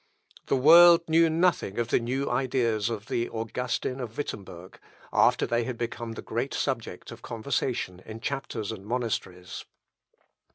The 0.47 0.55
world 0.55 1.07
knew 1.07 1.29
nothing 1.29 1.77
of 1.77 1.89
the 1.89 1.99
new 1.99 2.27
ideas 2.27 2.89
of 2.89 3.05
the 3.05 3.29
Augustin 3.29 3.99
of 3.99 4.17
Wittemberg, 4.17 4.79
after 5.13 5.45
they 5.45 5.63
had 5.63 5.77
become 5.77 6.13
the 6.13 6.23
great 6.23 6.55
subject 6.55 7.11
of 7.11 7.21
conversation 7.21 8.01
in 8.03 8.19
chapters 8.19 8.71
and 8.71 8.83
monasteries. 8.83 9.63